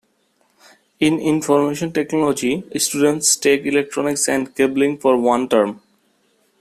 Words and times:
In 0.99 1.19
information 1.19 1.93
technology, 1.93 2.63
students 2.79 3.35
take 3.35 3.67
Electronics 3.67 4.27
and 4.27 4.55
Cabling 4.55 4.97
for 4.97 5.15
one 5.15 5.47
term. 5.47 5.79